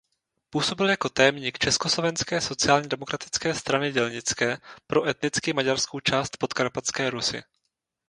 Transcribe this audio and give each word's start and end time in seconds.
Působil 0.49 0.89
jako 0.89 1.09
tajemník 1.09 1.57
Československé 1.57 2.41
sociálně 2.41 2.87
demokratické 2.87 3.53
strany 3.55 3.91
dělnické 3.91 4.57
pro 4.87 5.07
etnicky 5.07 5.53
maďarskou 5.53 5.99
část 5.99 6.37
Podkarpatské 6.37 7.09
Rusi. 7.09 7.43